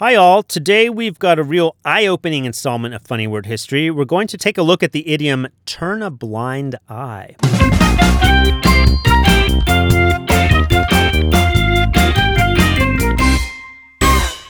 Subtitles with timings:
[0.00, 0.44] Hi, all.
[0.44, 3.90] Today we've got a real eye opening installment of Funny Word History.
[3.90, 7.34] We're going to take a look at the idiom turn a blind eye.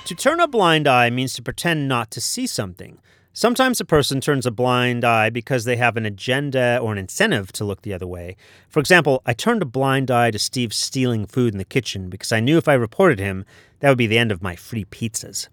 [0.05, 2.99] To turn a blind eye means to pretend not to see something.
[3.39, 7.53] Sometimes a person turns a blind eye because they have an agenda or an incentive
[7.53, 8.35] to look the other way.
[8.69, 12.33] For example, I turned a blind eye to Steve stealing food in the kitchen because
[12.33, 13.45] I knew if I reported him,
[13.79, 15.47] that would be the end of my free pizzas.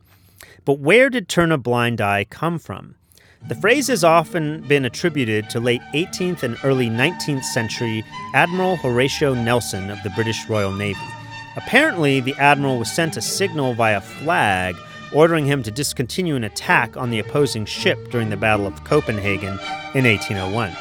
[0.65, 2.95] But where did turn a blind eye come from?
[3.47, 9.35] The phrase has often been attributed to late 18th and early 19th century Admiral Horatio
[9.35, 10.97] Nelson of the British Royal Navy.
[11.55, 14.75] Apparently, the admiral was sent a signal via flag
[15.13, 19.59] ordering him to discontinue an attack on the opposing ship during the Battle of Copenhagen
[19.93, 20.75] in 1801.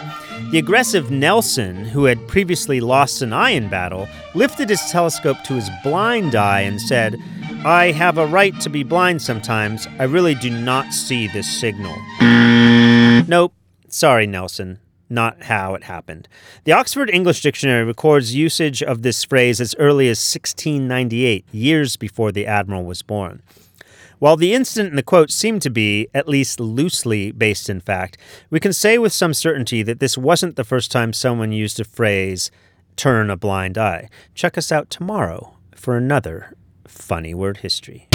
[0.50, 5.54] The aggressive Nelson, who had previously lost an eye in battle, lifted his telescope to
[5.54, 7.16] his blind eye and said,
[7.64, 9.86] I have a right to be blind sometimes.
[9.98, 11.96] I really do not see this signal.
[13.28, 13.54] nope.
[13.88, 14.80] Sorry, Nelson.
[15.08, 16.28] Not how it happened.
[16.64, 22.32] The Oxford English Dictionary records usage of this phrase as early as 1698, years before
[22.32, 23.42] the Admiral was born.
[24.18, 28.16] While the incident in the quote seemed to be, at least loosely based in fact,
[28.50, 31.84] we can say with some certainty that this wasn't the first time someone used the
[31.84, 32.50] phrase,
[32.96, 34.08] turn a blind eye.
[34.34, 36.54] Check us out tomorrow for another
[36.86, 38.08] funny word history.